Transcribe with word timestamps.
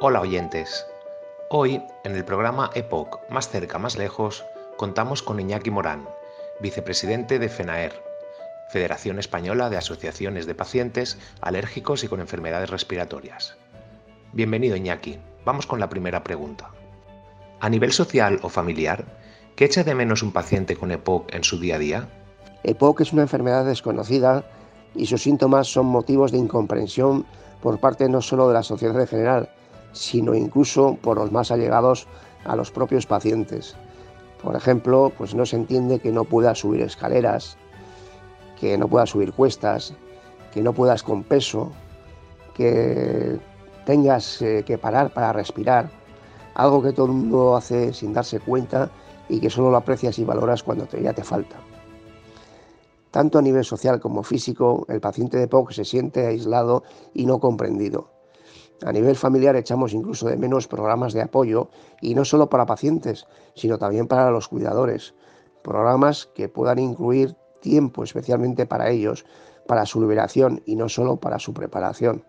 Hola 0.00 0.20
oyentes. 0.20 0.86
Hoy, 1.50 1.82
en 2.04 2.14
el 2.14 2.24
programa 2.24 2.70
EPOC 2.76 3.18
Más 3.30 3.48
cerca, 3.48 3.80
más 3.80 3.98
lejos, 3.98 4.44
contamos 4.76 5.24
con 5.24 5.40
Iñaki 5.40 5.72
Morán, 5.72 6.08
vicepresidente 6.60 7.40
de 7.40 7.48
FENAER, 7.48 8.00
Federación 8.70 9.18
Española 9.18 9.70
de 9.70 9.76
Asociaciones 9.76 10.46
de 10.46 10.54
Pacientes 10.54 11.18
Alérgicos 11.40 12.04
y 12.04 12.06
con 12.06 12.20
Enfermedades 12.20 12.70
Respiratorias. 12.70 13.56
Bienvenido 14.32 14.76
Iñaki. 14.76 15.18
Vamos 15.44 15.66
con 15.66 15.80
la 15.80 15.88
primera 15.88 16.22
pregunta. 16.22 16.70
A 17.58 17.68
nivel 17.68 17.90
social 17.90 18.38
o 18.42 18.48
familiar, 18.48 19.04
¿qué 19.56 19.64
echa 19.64 19.82
de 19.82 19.96
menos 19.96 20.22
un 20.22 20.30
paciente 20.30 20.76
con 20.76 20.92
EPOC 20.92 21.34
en 21.34 21.42
su 21.42 21.58
día 21.58 21.74
a 21.74 21.80
día? 21.80 22.08
EPOC 22.62 23.00
es 23.00 23.12
una 23.12 23.22
enfermedad 23.22 23.64
desconocida 23.64 24.44
y 24.94 25.06
sus 25.06 25.24
síntomas 25.24 25.66
son 25.66 25.86
motivos 25.86 26.30
de 26.30 26.38
incomprensión 26.38 27.26
por 27.60 27.80
parte 27.80 28.08
no 28.08 28.22
solo 28.22 28.46
de 28.46 28.54
la 28.54 28.62
sociedad 28.62 29.00
en 29.00 29.08
general, 29.08 29.50
sino 29.92 30.34
incluso 30.34 30.96
por 31.02 31.18
los 31.18 31.32
más 31.32 31.50
allegados 31.50 32.06
a 32.44 32.56
los 32.56 32.70
propios 32.70 33.06
pacientes. 33.06 33.76
Por 34.42 34.54
ejemplo, 34.54 35.12
pues 35.16 35.34
no 35.34 35.44
se 35.46 35.56
entiende 35.56 35.98
que 35.98 36.12
no 36.12 36.24
puedas 36.24 36.58
subir 36.58 36.82
escaleras, 36.82 37.56
que 38.60 38.78
no 38.78 38.88
puedas 38.88 39.10
subir 39.10 39.32
cuestas, 39.32 39.94
que 40.52 40.62
no 40.62 40.72
puedas 40.72 41.02
con 41.02 41.24
peso, 41.24 41.72
que 42.54 43.38
tengas 43.84 44.42
eh, 44.42 44.62
que 44.66 44.78
parar 44.78 45.12
para 45.12 45.32
respirar, 45.32 45.90
algo 46.54 46.82
que 46.82 46.92
todo 46.92 47.06
el 47.06 47.12
mundo 47.12 47.56
hace 47.56 47.92
sin 47.92 48.12
darse 48.12 48.40
cuenta 48.40 48.90
y 49.28 49.40
que 49.40 49.50
solo 49.50 49.70
lo 49.70 49.76
aprecias 49.76 50.18
y 50.18 50.24
valoras 50.24 50.62
cuando 50.62 50.86
te, 50.86 51.02
ya 51.02 51.12
te 51.12 51.22
falta. 51.22 51.56
Tanto 53.10 53.38
a 53.38 53.42
nivel 53.42 53.64
social 53.64 54.00
como 54.00 54.22
físico, 54.22 54.84
el 54.88 55.00
paciente 55.00 55.38
de 55.38 55.48
POC 55.48 55.72
se 55.72 55.84
siente 55.84 56.26
aislado 56.26 56.82
y 57.14 57.26
no 57.26 57.38
comprendido. 57.38 58.17
A 58.84 58.92
nivel 58.92 59.16
familiar 59.16 59.56
echamos 59.56 59.92
incluso 59.92 60.28
de 60.28 60.36
menos 60.36 60.68
programas 60.68 61.12
de 61.12 61.22
apoyo 61.22 61.68
y 62.00 62.14
no 62.14 62.24
solo 62.24 62.48
para 62.48 62.66
pacientes, 62.66 63.26
sino 63.54 63.76
también 63.76 64.06
para 64.06 64.30
los 64.30 64.46
cuidadores. 64.46 65.14
Programas 65.62 66.30
que 66.34 66.48
puedan 66.48 66.78
incluir 66.78 67.34
tiempo 67.60 68.04
especialmente 68.04 68.66
para 68.66 68.90
ellos, 68.90 69.26
para 69.66 69.84
su 69.84 70.00
liberación 70.00 70.62
y 70.64 70.76
no 70.76 70.88
solo 70.88 71.16
para 71.16 71.40
su 71.40 71.52
preparación. 71.52 72.22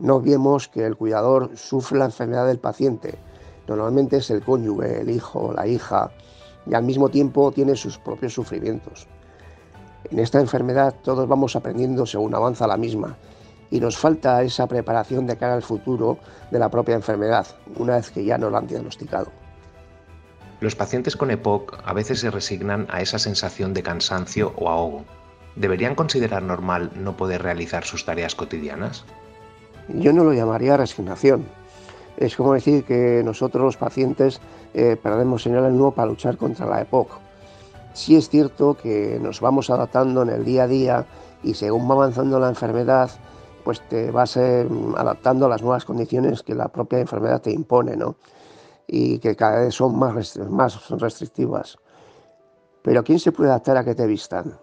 No 0.00 0.20
vemos 0.20 0.68
que 0.68 0.84
el 0.84 0.96
cuidador 0.96 1.56
sufre 1.56 1.98
la 1.98 2.06
enfermedad 2.06 2.46
del 2.48 2.58
paciente. 2.58 3.14
Normalmente 3.68 4.16
es 4.16 4.30
el 4.30 4.42
cónyuge, 4.42 5.00
el 5.00 5.10
hijo, 5.10 5.52
la 5.54 5.66
hija, 5.66 6.10
y 6.66 6.74
al 6.74 6.82
mismo 6.82 7.08
tiempo 7.08 7.52
tiene 7.52 7.76
sus 7.76 7.98
propios 7.98 8.34
sufrimientos. 8.34 9.06
En 10.10 10.18
esta 10.18 10.40
enfermedad 10.40 10.94
todos 11.02 11.28
vamos 11.28 11.54
aprendiendo 11.54 12.04
según 12.04 12.34
avanza 12.34 12.66
la 12.66 12.76
misma 12.76 13.16
y 13.70 13.80
nos 13.80 13.98
falta 13.98 14.42
esa 14.42 14.66
preparación 14.66 15.26
de 15.26 15.36
cara 15.36 15.54
al 15.54 15.62
futuro 15.62 16.18
de 16.50 16.58
la 16.58 16.70
propia 16.70 16.94
enfermedad, 16.94 17.46
una 17.76 17.96
vez 17.96 18.10
que 18.10 18.24
ya 18.24 18.38
nos 18.38 18.52
la 18.52 18.58
han 18.58 18.66
diagnosticado. 18.66 19.30
Los 20.60 20.74
pacientes 20.74 21.16
con 21.16 21.30
EPOC 21.30 21.78
a 21.84 21.92
veces 21.92 22.20
se 22.20 22.30
resignan 22.30 22.86
a 22.90 23.02
esa 23.02 23.18
sensación 23.18 23.74
de 23.74 23.82
cansancio 23.82 24.54
o 24.56 24.70
ahogo. 24.70 25.04
¿Deberían 25.54 25.94
considerar 25.94 26.42
normal 26.42 26.90
no 26.94 27.16
poder 27.16 27.42
realizar 27.42 27.84
sus 27.84 28.04
tareas 28.04 28.34
cotidianas? 28.34 29.04
Yo 29.88 30.12
no 30.12 30.24
lo 30.24 30.32
llamaría 30.32 30.76
resignación. 30.76 31.46
Es 32.16 32.36
como 32.36 32.54
decir 32.54 32.84
que 32.84 33.22
nosotros 33.22 33.62
los 33.62 33.76
pacientes 33.76 34.40
eh, 34.72 34.96
perdemos 35.02 35.42
señal 35.42 35.70
nuevo 35.72 35.92
para 35.92 36.08
luchar 36.08 36.36
contra 36.36 36.66
la 36.66 36.80
EPOC. 36.80 37.10
Sí 37.92 38.16
es 38.16 38.28
cierto 38.28 38.74
que 38.74 39.18
nos 39.20 39.40
vamos 39.40 39.70
adaptando 39.70 40.22
en 40.22 40.30
el 40.30 40.44
día 40.44 40.64
a 40.64 40.68
día 40.68 41.06
y 41.42 41.54
según 41.54 41.88
va 41.88 41.94
avanzando 41.94 42.38
la 42.40 42.48
enfermedad, 42.48 43.10
pues 43.66 43.80
te 43.88 44.12
vas 44.12 44.36
eh, 44.36 44.64
adaptando 44.96 45.46
a 45.46 45.48
las 45.48 45.60
nuevas 45.60 45.84
condiciones 45.84 46.44
que 46.44 46.54
la 46.54 46.68
propia 46.68 47.00
enfermedad 47.00 47.42
te 47.42 47.50
impone, 47.50 47.96
¿no? 47.96 48.14
Y 48.86 49.18
que 49.18 49.34
cada 49.34 49.62
vez 49.62 49.74
son 49.74 49.98
más, 49.98 50.38
más 50.38 50.88
restrictivas. 50.90 51.76
Pero 52.82 53.02
¿quién 53.02 53.18
se 53.18 53.32
puede 53.32 53.50
adaptar 53.50 53.76
a 53.76 53.84
que 53.84 53.96
te 53.96 54.06
vistan? 54.06 54.56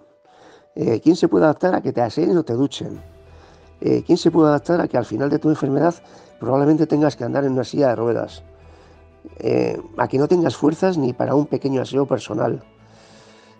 Eh, 0.73 1.01
¿Quién 1.03 1.17
se 1.17 1.27
puede 1.27 1.43
adaptar 1.43 1.75
a 1.75 1.81
que 1.81 1.91
te 1.91 1.99
aseen 1.99 2.37
o 2.37 2.45
te 2.45 2.53
duchen? 2.53 3.01
Eh, 3.81 4.03
¿Quién 4.05 4.17
se 4.17 4.31
puede 4.31 4.47
adaptar 4.47 4.79
a 4.79 4.87
que 4.87 4.97
al 4.97 5.03
final 5.03 5.29
de 5.29 5.37
tu 5.37 5.49
enfermedad 5.49 5.95
probablemente 6.39 6.87
tengas 6.87 7.17
que 7.17 7.25
andar 7.25 7.43
en 7.43 7.51
una 7.51 7.65
silla 7.65 7.89
de 7.89 7.95
ruedas? 7.97 8.41
a 9.97 10.07
que 10.07 10.17
no 10.17 10.27
tengas 10.27 10.55
fuerzas 10.55 10.97
ni 10.97 11.13
para 11.13 11.33
un 11.33 11.45
pequeño 11.45 11.81
aseo 11.81 12.05
personal. 12.05 12.61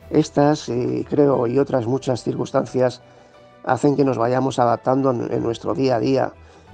Estas, 0.10 0.70
creo, 1.10 1.48
y 1.48 1.58
otras 1.58 1.88
muchas 1.88 2.22
circunstancias 2.22 3.02
hacen 3.63 3.96
que 3.96 4.03
nos 4.03 4.18
vayamos 4.18 4.59
adaptando 4.59 5.12
en 5.12 5.44
nuestro 5.44 5.74
día 5.74 5.96
a 5.96 6.00
día, 6.00 6.34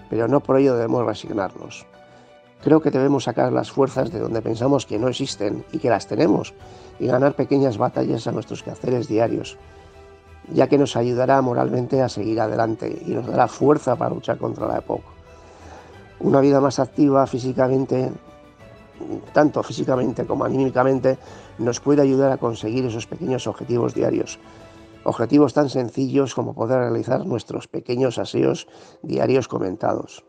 pero 0.09 0.27
no 0.27 0.39
por 0.39 0.57
ello 0.57 0.75
debemos 0.75 1.05
resignarnos. 1.05 1.85
Creo 2.63 2.81
que 2.81 2.91
debemos 2.91 3.23
sacar 3.23 3.53
las 3.53 3.71
fuerzas 3.71 4.11
de 4.11 4.19
donde 4.19 4.41
pensamos 4.41 4.85
que 4.85 4.99
no 4.99 5.07
existen 5.07 5.63
y 5.71 5.79
que 5.79 5.89
las 5.89 6.07
tenemos 6.07 6.53
y 6.99 7.07
ganar 7.07 7.33
pequeñas 7.33 7.77
batallas 7.77 8.27
a 8.27 8.31
nuestros 8.31 8.63
quehaceres 8.63 9.07
diarios, 9.07 9.57
ya 10.51 10.67
que 10.67 10.77
nos 10.77 10.97
ayudará 10.97 11.41
moralmente 11.41 12.01
a 12.01 12.09
seguir 12.09 12.41
adelante 12.41 13.01
y 13.05 13.11
nos 13.11 13.27
dará 13.27 13.47
fuerza 13.47 13.95
para 13.95 14.13
luchar 14.13 14.37
contra 14.37 14.67
la 14.67 14.79
época. 14.79 15.07
Una 16.19 16.41
vida 16.41 16.59
más 16.59 16.79
activa 16.79 17.25
físicamente, 17.27 18.11
tanto 19.31 19.63
físicamente 19.63 20.25
como 20.25 20.43
anímicamente, 20.43 21.17
nos 21.59 21.79
puede 21.79 22.01
ayudar 22.01 22.31
a 22.33 22.37
conseguir 22.37 22.85
esos 22.85 23.07
pequeños 23.07 23.47
objetivos 23.47 23.93
diarios 23.93 24.37
Objetivos 25.03 25.53
tan 25.53 25.69
sencillos 25.69 26.35
como 26.35 26.53
poder 26.53 26.79
realizar 26.79 27.25
nuestros 27.25 27.67
pequeños 27.67 28.17
aseos 28.17 28.67
diarios 29.01 29.47
comentados. 29.47 30.25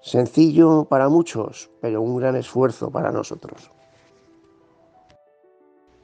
Sencillo 0.00 0.86
para 0.86 1.08
muchos, 1.08 1.70
pero 1.80 2.00
un 2.00 2.16
gran 2.16 2.36
esfuerzo 2.36 2.90
para 2.90 3.12
nosotros. 3.12 3.70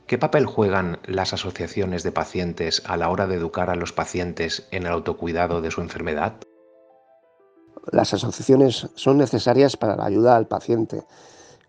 ¿Qué 0.07 0.19
papel 0.19 0.47
juegan 0.47 1.01
las 1.05 1.33
asociaciones 1.33 2.05
de 2.05 2.12
pacientes 2.12 2.83
a 2.87 2.97
la 2.97 3.11
hora 3.11 3.27
de 3.27 3.34
educar 3.34 3.71
a 3.71 3.75
los 3.75 3.93
pacientes 3.93 4.69
en 4.71 4.87
el 4.87 4.93
autocuidado 4.93 5.61
de 5.61 5.73
su 5.73 5.81
enfermedad? 5.81 6.34
Las 7.91 8.15
asociaciones 8.15 8.89
son 8.95 9.19
necesarias 9.19 9.77
para 9.77 9.97
la 9.97 10.05
ayuda 10.05 10.37
al 10.37 10.47
paciente. 10.47 11.03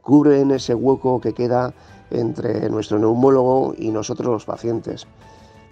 Cubren 0.01 0.51
ese 0.51 0.75
hueco 0.75 1.19
que 1.19 1.33
queda 1.33 1.73
entre 2.11 2.69
nuestro 2.69 2.99
neumólogo 2.99 3.73
y 3.77 3.89
nosotros 3.89 4.27
los 4.27 4.45
pacientes. 4.45 5.07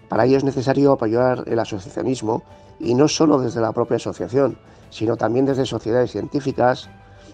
Para 0.10 0.26
ello 0.26 0.38
es 0.38 0.44
necesario 0.44 0.92
apoyar 0.92 1.44
el 1.48 1.60
asociacionismo 1.60 2.44
y 2.80 2.94
no 2.94 3.08
solo 3.08 3.40
desde 3.40 3.62
la 3.62 3.72
propia 3.72 3.98
asociación, 3.98 4.58
sino 4.90 5.18
también 5.18 5.46
desde 5.46 5.66
sociedades 5.66 6.12
científicas, 6.12 6.90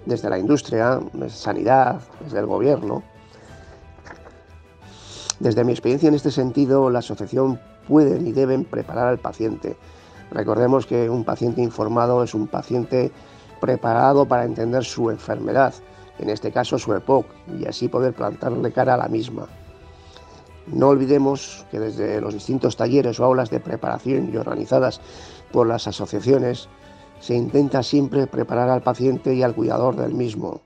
desde 0.05 0.29
la 0.29 0.39
industria, 0.39 0.99
desde 1.13 1.37
sanidad, 1.37 2.01
desde 2.23 2.39
el 2.39 2.45
gobierno. 2.45 3.03
Desde 5.39 5.63
mi 5.63 5.71
experiencia 5.71 6.07
en 6.07 6.15
este 6.15 6.31
sentido, 6.31 6.89
la 6.89 6.99
asociación 6.99 7.59
puede 7.87 8.19
y 8.21 8.31
deben 8.31 8.63
preparar 8.63 9.07
al 9.07 9.17
paciente. 9.17 9.75
Recordemos 10.31 10.85
que 10.85 11.09
un 11.09 11.23
paciente 11.23 11.61
informado 11.61 12.23
es 12.23 12.33
un 12.33 12.47
paciente 12.47 13.11
preparado 13.59 14.25
para 14.25 14.45
entender 14.45 14.83
su 14.83 15.09
enfermedad, 15.09 15.73
en 16.19 16.29
este 16.29 16.51
caso 16.51 16.77
su 16.77 16.93
EPOC, 16.93 17.25
y 17.59 17.65
así 17.65 17.87
poder 17.87 18.13
plantarle 18.13 18.71
cara 18.71 18.93
a 18.93 18.97
la 18.97 19.07
misma. 19.07 19.47
No 20.67 20.89
olvidemos 20.89 21.65
que 21.71 21.79
desde 21.79 22.21
los 22.21 22.33
distintos 22.33 22.77
talleres 22.77 23.19
o 23.19 23.25
aulas 23.25 23.49
de 23.49 23.59
preparación 23.59 24.31
y 24.33 24.37
organizadas 24.37 25.01
por 25.51 25.67
las 25.67 25.87
asociaciones 25.87 26.69
se 27.19 27.35
intenta 27.35 27.83
siempre 27.83 28.27
preparar 28.27 28.69
al 28.69 28.81
paciente 28.81 29.33
y 29.33 29.43
al 29.43 29.55
cuidador 29.55 29.95
del 29.95 30.13
mismo 30.13 30.61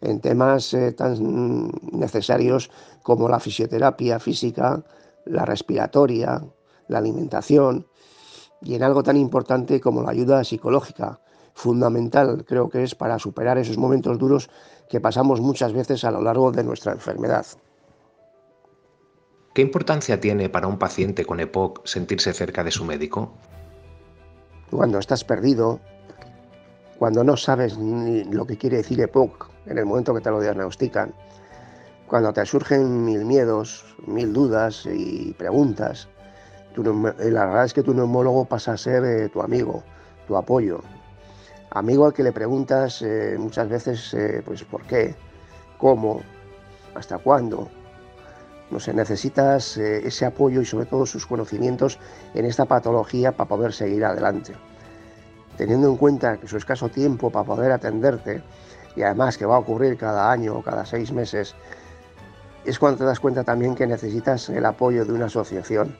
en 0.00 0.20
temas 0.20 0.72
eh, 0.74 0.92
tan 0.92 1.70
necesarios 1.92 2.70
como 3.02 3.28
la 3.28 3.40
fisioterapia 3.40 4.18
física, 4.18 4.82
la 5.24 5.44
respiratoria, 5.44 6.42
la 6.88 6.98
alimentación 6.98 7.86
y 8.62 8.74
en 8.74 8.82
algo 8.82 9.02
tan 9.02 9.16
importante 9.16 9.80
como 9.80 10.02
la 10.02 10.10
ayuda 10.10 10.44
psicológica, 10.44 11.20
fundamental 11.54 12.44
creo 12.46 12.68
que 12.68 12.82
es 12.82 12.94
para 12.94 13.18
superar 13.18 13.58
esos 13.58 13.78
momentos 13.78 14.18
duros 14.18 14.50
que 14.88 15.00
pasamos 15.00 15.40
muchas 15.40 15.72
veces 15.72 16.04
a 16.04 16.10
lo 16.10 16.22
largo 16.22 16.50
de 16.52 16.64
nuestra 16.64 16.92
enfermedad. 16.92 17.46
¿Qué 19.60 19.64
importancia 19.64 20.18
tiene 20.18 20.48
para 20.48 20.68
un 20.68 20.78
paciente 20.78 21.26
con 21.26 21.38
EPOC 21.38 21.84
sentirse 21.84 22.32
cerca 22.32 22.64
de 22.64 22.70
su 22.70 22.82
médico? 22.82 23.34
Cuando 24.70 24.98
estás 24.98 25.22
perdido, 25.22 25.80
cuando 26.98 27.22
no 27.24 27.36
sabes 27.36 27.76
ni 27.76 28.24
lo 28.24 28.46
que 28.46 28.56
quiere 28.56 28.78
decir 28.78 29.02
EPOC 29.02 29.50
en 29.66 29.76
el 29.76 29.84
momento 29.84 30.14
que 30.14 30.22
te 30.22 30.30
lo 30.30 30.40
diagnostican, 30.40 31.12
cuando 32.06 32.32
te 32.32 32.46
surgen 32.46 33.04
mil 33.04 33.26
miedos, 33.26 33.84
mil 34.06 34.32
dudas 34.32 34.86
y 34.90 35.34
preguntas, 35.34 36.08
la 36.74 37.44
verdad 37.44 37.66
es 37.66 37.74
que 37.74 37.82
tu 37.82 37.92
neumólogo 37.92 38.46
pasa 38.46 38.72
a 38.72 38.76
ser 38.78 39.04
eh, 39.04 39.28
tu 39.28 39.42
amigo, 39.42 39.82
tu 40.26 40.38
apoyo. 40.38 40.80
Amigo 41.68 42.06
al 42.06 42.14
que 42.14 42.22
le 42.22 42.32
preguntas 42.32 43.02
eh, 43.02 43.36
muchas 43.38 43.68
veces, 43.68 44.14
eh, 44.14 44.40
pues, 44.42 44.64
¿por 44.64 44.84
qué? 44.84 45.14
¿Cómo? 45.76 46.22
¿Hasta 46.94 47.18
cuándo? 47.18 47.68
No 48.70 48.78
sé, 48.78 48.94
necesitas 48.94 49.76
eh, 49.76 50.06
ese 50.06 50.24
apoyo 50.26 50.60
y 50.60 50.64
sobre 50.64 50.86
todo 50.86 51.04
sus 51.04 51.26
conocimientos 51.26 51.98
en 52.34 52.44
esta 52.44 52.66
patología 52.66 53.32
para 53.32 53.48
poder 53.48 53.72
seguir 53.72 54.04
adelante. 54.04 54.54
teniendo 55.56 55.90
en 55.90 55.96
cuenta 55.96 56.38
que 56.38 56.48
su 56.48 56.56
escaso 56.56 56.88
tiempo 56.88 57.28
para 57.30 57.44
poder 57.44 57.70
atenderte, 57.70 58.42
y 58.96 59.02
además 59.02 59.36
que 59.36 59.44
va 59.44 59.56
a 59.56 59.58
ocurrir 59.58 59.98
cada 59.98 60.30
año 60.30 60.56
o 60.56 60.62
cada 60.62 60.86
seis 60.86 61.12
meses, 61.12 61.54
es 62.64 62.78
cuando 62.78 62.98
te 62.98 63.04
das 63.04 63.20
cuenta 63.20 63.44
también 63.44 63.74
que 63.74 63.86
necesitas 63.86 64.48
el 64.48 64.64
apoyo 64.64 65.04
de 65.04 65.12
una 65.12 65.26
asociación, 65.26 65.96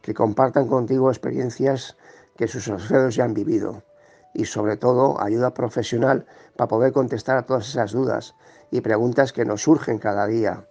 que 0.00 0.14
compartan 0.14 0.68
contigo 0.68 1.10
experiencias 1.10 1.96
que 2.36 2.48
sus 2.48 2.68
asociados 2.68 3.14
ya 3.14 3.24
han 3.24 3.34
vivido 3.34 3.82
y 4.34 4.46
sobre 4.46 4.76
todo 4.76 5.20
ayuda 5.20 5.52
profesional 5.52 6.26
para 6.56 6.68
poder 6.68 6.92
contestar 6.92 7.36
a 7.36 7.42
todas 7.42 7.68
esas 7.68 7.92
dudas 7.92 8.34
y 8.70 8.80
preguntas 8.80 9.32
que 9.32 9.44
nos 9.44 9.62
surgen 9.62 9.98
cada 9.98 10.26
día. 10.26 10.66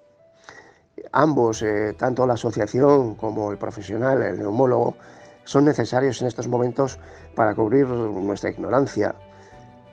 Ambos, 1.12 1.62
eh, 1.62 1.94
tanto 1.98 2.26
la 2.26 2.34
asociación 2.34 3.16
como 3.16 3.52
el 3.52 3.58
profesional, 3.58 4.22
el 4.22 4.40
neumólogo, 4.40 4.96
son 5.44 5.66
necesarios 5.66 6.22
en 6.22 6.28
estos 6.28 6.48
momentos 6.48 7.00
para 7.36 7.54
cubrir 7.56 7.88
nuestra 7.88 8.52
ignorancia 8.52 9.16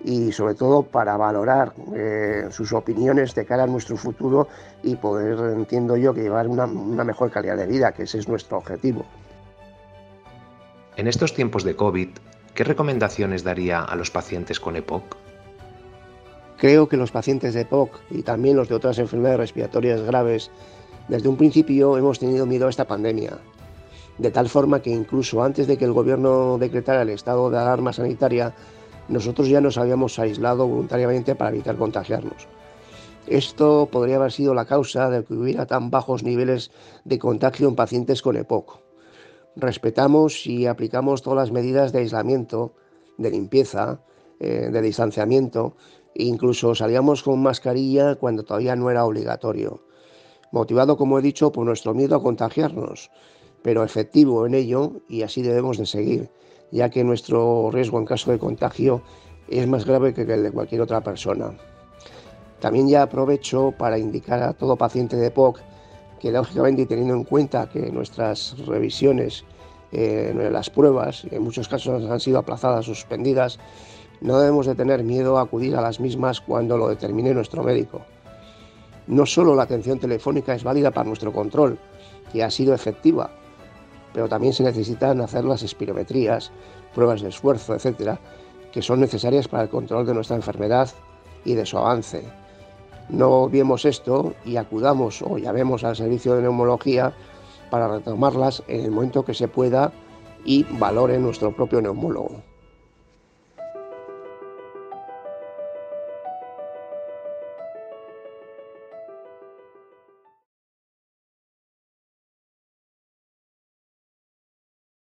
y 0.05 0.31
sobre 0.31 0.55
todo 0.55 0.85
para 0.85 1.17
valorar 1.17 1.73
eh, 1.95 2.47
sus 2.51 2.73
opiniones 2.73 3.35
de 3.35 3.45
cara 3.45 3.65
a 3.65 3.67
nuestro 3.67 3.97
futuro 3.97 4.47
y 4.83 4.95
poder, 4.97 5.39
entiendo 5.57 5.97
yo, 5.97 6.15
que 6.15 6.23
llevar 6.23 6.47
una, 6.47 6.67
una 6.67 7.03
mejor 7.03 7.31
calidad 7.31 7.57
de 7.57 7.67
vida, 7.67 7.93
que 7.93 8.05
ese 8.05 8.19
es 8.19 8.29
nuestro 8.29 8.59
objetivo. 8.59 9.05
En 10.97 11.09
estos 11.09 11.35
tiempos 11.35 11.65
de 11.65 11.75
COVID, 11.75 12.11
¿qué 12.55 12.65
recomendaciones 12.65 13.43
daría 13.43 13.83
a 13.83 13.97
los 13.97 14.11
pacientes 14.11 14.61
con 14.61 14.77
EPOC? 14.77 15.17
Creo 16.59 16.89
que 16.89 16.97
los 16.97 17.13
pacientes 17.13 17.55
de 17.55 17.61
EPOC 17.61 18.01
y 18.11 18.23
también 18.23 18.57
los 18.57 18.69
de 18.69 18.75
otras 18.75 18.99
enfermedades 18.99 19.39
respiratorias 19.39 20.03
graves, 20.03 20.51
desde 21.09 21.29
un 21.29 21.37
principio 21.37 21.97
hemos 21.97 22.19
tenido 22.19 22.47
miedo 22.47 22.67
a 22.67 22.71
esta 22.71 22.87
pandemia, 22.87 23.39
de 24.19 24.31
tal 24.31 24.49
forma 24.49 24.83
que 24.83 24.91
incluso 24.91 25.43
antes 25.43 25.67
de 25.67 25.79
que 25.79 25.85
el 25.85 25.93
gobierno 25.93 26.59
decretara 26.59 27.03
el 27.03 27.11
estado 27.11 27.51
de 27.51 27.59
alarma 27.59 27.93
sanitaria, 27.93 28.55
nosotros 29.09 29.49
ya 29.49 29.61
nos 29.61 29.79
habíamos 29.79 30.19
aislado 30.19 30.67
voluntariamente 30.67 31.35
para 31.35 31.51
evitar 31.51 31.77
contagiarnos. 31.77 32.47
Esto 33.27 33.89
podría 33.91 34.17
haber 34.17 34.33
sido 34.33 34.55
la 34.55 34.65
causa 34.65 35.11
de 35.11 35.25
que 35.25 35.35
hubiera 35.35 35.67
tan 35.67 35.91
bajos 35.91 36.23
niveles 36.23 36.71
de 37.05 37.19
contagio 37.19 37.69
en 37.69 37.77
pacientes 37.77 38.23
con 38.23 38.37
EPOC. 38.37 38.81
Respetamos 39.57 40.47
y 40.47 40.67
aplicamos 40.67 41.23
todas 41.23 41.39
las 41.39 41.53
medidas 41.53 41.93
de 41.93 42.01
aislamiento, 42.01 42.75
de 43.19 43.31
limpieza, 43.31 44.01
eh, 44.41 44.71
de 44.73 44.83
distanciamiento, 44.83 45.75
e 46.15 46.25
incluso 46.25 46.75
salíamos 46.75 47.23
con 47.23 47.43
mascarilla 47.43 48.15
cuando 48.15 48.45
todavía 48.45 48.77
no 48.77 48.91
era 48.91 49.05
obligatorio, 49.05 49.83
motivado, 50.53 50.97
como 50.97 51.19
he 51.19 51.23
dicho, 51.23 51.53
por 51.53 51.65
nuestro 51.65 51.95
miedo 51.95 52.17
a 52.17 52.23
contagiarnos 52.23 53.11
pero 53.63 53.85
efectivo 53.85 54.47
en 54.47 54.55
ello 54.55 54.93
y 55.09 55.23
así 55.23 55.43
debemos 55.43 55.79
de 55.79 55.87
seguir, 55.87 56.31
ya 56.71 56.91
que 56.91 57.05
nuestro 57.05 57.71
riesgo 57.71 57.99
en 57.99 58.07
caso 58.07 58.31
de 58.31 58.39
contagio 58.39 59.03
es 59.49 59.67
más 59.67 59.85
grave 59.85 60.15
que 60.15 60.23
el 60.23 60.43
de 60.43 60.53
cualquier 60.53 60.81
otra 60.81 61.01
persona. 61.03 61.57
También 62.61 62.89
ya 62.89 63.03
aprovecho 63.03 63.73
para 63.77 63.99
indicar 63.99 64.43
a 64.43 64.53
todo 64.53 64.77
paciente 64.77 65.17
de 65.17 65.31
POC 65.31 65.61
que 66.21 66.33
lógicamente 66.33 66.87
teniendo 66.87 67.15
en 67.15 67.25
cuenta 67.25 67.69
que 67.69 67.93
nuestras 67.93 68.57
revisiones, 68.67 69.45
eh, 69.93 70.49
las 70.51 70.69
pruebas, 70.69 71.25
en 71.31 71.43
muchos 71.43 71.69
casos 71.69 72.11
han 72.11 72.21
sido 72.21 72.39
aplazadas, 72.39 72.85
suspendidas, 72.87 73.59
no 74.21 74.41
debemos 74.41 74.67
de 74.67 74.75
tener 74.75 75.05
miedo 75.05 75.39
a 75.39 75.43
acudir 75.43 75.77
a 75.77 75.81
las 75.81 76.01
mismas 76.01 76.41
cuando 76.41 76.77
lo 76.77 76.89
determine 76.89 77.33
nuestro 77.33 77.63
médico. 77.63 78.03
No 79.09 79.25
solo 79.25 79.55
la 79.55 79.63
atención 79.63 79.99
telefónica 79.99 80.55
es 80.55 80.63
válida 80.63 80.91
para 80.91 81.09
nuestro 81.09 81.33
control, 81.33 81.79
que 82.31 82.45
ha 82.45 82.51
sido 82.51 82.75
efectiva, 82.75 83.31
pero 84.13 84.29
también 84.29 84.53
se 84.53 84.63
necesitan 84.63 85.23
hacer 85.23 85.45
las 85.45 85.63
espirometrías, 85.63 86.53
pruebas 86.95 87.23
de 87.23 87.31
esfuerzo, 87.31 87.75
etcétera, 87.75 88.21
que 88.71 88.83
son 88.83 89.01
necesarias 89.01 89.49
para 89.49 89.63
el 89.63 89.71
control 89.71 90.05
de 90.05 90.13
nuestra 90.13 90.37
enfermedad 90.37 90.91
y 91.47 91.55
de 91.55 91.65
su 91.65 91.79
avance. 91.79 92.23
No 93.09 93.45
olvidemos 93.45 93.87
esto 93.87 94.35
y 94.45 94.57
acudamos 94.57 95.23
o 95.23 95.39
llamemos 95.39 95.85
al 95.85 95.97
servicio 95.97 96.35
de 96.35 96.43
neumología 96.43 97.15
para 97.71 97.89
retomarlas 97.89 98.63
en 98.69 98.85
el 98.85 98.91
momento 98.91 99.25
que 99.25 99.33
se 99.33 99.49
pueda 99.49 99.91
y 100.45 100.65
valore 100.79 101.19
nuestro 101.19 101.57
propio 101.57 101.81
neumólogo. 101.81 102.43